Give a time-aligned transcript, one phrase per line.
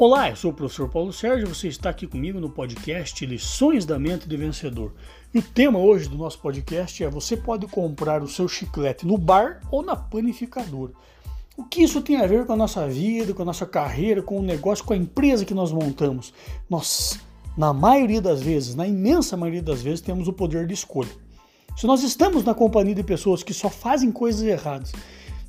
[0.00, 3.98] Olá, eu sou o professor Paulo Sérgio, você está aqui comigo no podcast Lições da
[3.98, 4.92] Mente de Vencedor.
[5.34, 9.18] E o tema hoje do nosso podcast é: você pode comprar o seu chiclete no
[9.18, 10.92] bar ou na panificadora.
[11.56, 14.38] O que isso tem a ver com a nossa vida, com a nossa carreira, com
[14.38, 16.32] o negócio, com a empresa que nós montamos?
[16.70, 17.18] Nós,
[17.56, 21.10] na maioria das vezes, na imensa maioria das vezes, temos o poder de escolha.
[21.76, 24.92] Se nós estamos na companhia de pessoas que só fazem coisas erradas,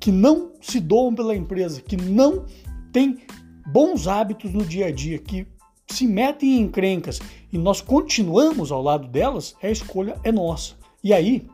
[0.00, 2.44] que não se doam pela empresa, que não
[2.92, 3.20] têm
[3.66, 5.46] bons hábitos no dia a dia, que
[5.88, 7.20] se metem em encrencas
[7.52, 10.74] e nós continuamos ao lado delas, a escolha é nossa.
[11.04, 11.46] E aí,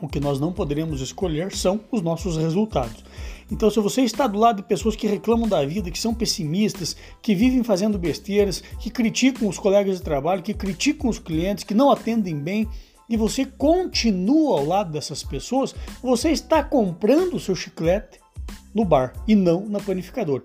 [0.00, 3.04] o que nós não poderemos escolher são os nossos resultados.
[3.50, 6.96] Então, se você está do lado de pessoas que reclamam da vida, que são pessimistas,
[7.20, 11.74] que vivem fazendo besteiras, que criticam os colegas de trabalho, que criticam os clientes, que
[11.74, 12.68] não atendem bem,
[13.08, 18.18] e você continua ao lado dessas pessoas, você está comprando o seu chiclete
[18.74, 20.42] no bar e não na panificadora.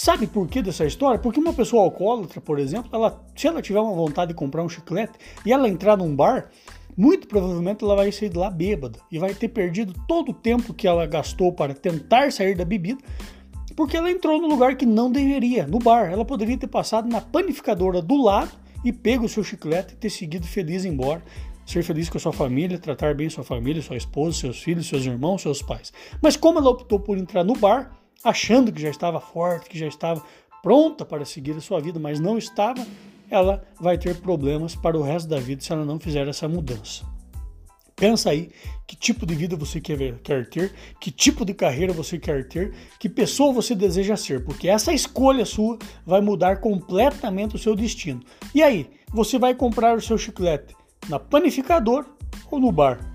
[0.00, 1.18] Sabe por que dessa história?
[1.18, 4.68] Porque uma pessoa alcoólatra, por exemplo, ela, se ela tiver uma vontade de comprar um
[4.68, 6.52] chiclete e ela entrar num bar,
[6.96, 10.72] muito provavelmente ela vai sair de lá bêbada e vai ter perdido todo o tempo
[10.72, 13.02] que ela gastou para tentar sair da bebida,
[13.74, 16.12] porque ela entrou no lugar que não deveria, no bar.
[16.12, 18.52] Ela poderia ter passado na panificadora do lado
[18.84, 21.24] e pego o seu chiclete e ter seguido feliz embora,
[21.66, 25.04] ser feliz com a sua família, tratar bem sua família, sua esposa, seus filhos, seus
[25.04, 25.92] irmãos, seus pais.
[26.22, 29.86] Mas como ela optou por entrar no bar, achando que já estava forte, que já
[29.86, 30.22] estava
[30.62, 32.86] pronta para seguir a sua vida, mas não estava,
[33.30, 37.04] ela vai ter problemas para o resto da vida se ela não fizer essa mudança.
[37.94, 38.50] Pensa aí
[38.86, 42.72] que tipo de vida você quer, quer ter, que tipo de carreira você quer ter,
[42.98, 48.22] que pessoa você deseja ser, porque essa escolha sua vai mudar completamente o seu destino.
[48.54, 50.76] E aí, você vai comprar o seu chiclete
[51.08, 52.06] na panificadora
[52.50, 53.07] ou no bar?